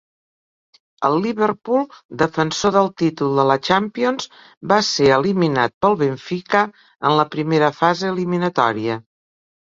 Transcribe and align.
El 1.07 1.15
Liverpool, 1.23 1.83
defensor 2.21 2.71
del 2.75 2.87
títol 3.01 3.35
de 3.39 3.45
la 3.49 3.57
Champions, 3.67 4.25
va 4.71 4.79
ser 4.87 5.09
eliminat 5.17 5.75
pel 5.85 5.97
Benfica, 5.99 6.63
en 7.11 7.15
la 7.21 7.27
primera 7.35 7.69
fase 7.81 8.09
eliminatòria. 8.13 8.97